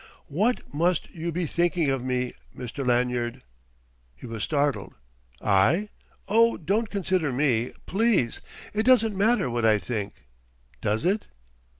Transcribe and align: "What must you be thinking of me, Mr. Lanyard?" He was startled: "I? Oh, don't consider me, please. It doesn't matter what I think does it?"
"What 0.29 0.73
must 0.73 1.11
you 1.11 1.31
be 1.31 1.45
thinking 1.45 1.91
of 1.91 2.03
me, 2.03 2.33
Mr. 2.57 2.83
Lanyard?" 2.83 3.43
He 4.15 4.25
was 4.25 4.41
startled: 4.41 4.95
"I? 5.43 5.89
Oh, 6.27 6.57
don't 6.57 6.89
consider 6.89 7.31
me, 7.31 7.73
please. 7.85 8.41
It 8.73 8.81
doesn't 8.81 9.15
matter 9.15 9.47
what 9.47 9.63
I 9.63 9.77
think 9.77 10.23
does 10.81 11.05
it?" 11.05 11.27